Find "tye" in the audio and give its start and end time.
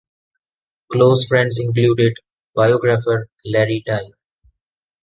3.87-4.09